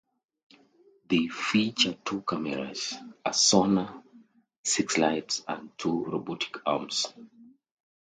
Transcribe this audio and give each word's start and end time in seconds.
They 1.09 1.27
feature 1.27 1.93
two 2.03 2.23
cameras, 2.23 2.95
a 3.23 3.35
sonar, 3.35 4.01
six 4.63 4.97
lights 4.97 5.43
and 5.47 5.77
two 5.77 6.05
robotic 6.05 6.55
arms. 6.65 7.05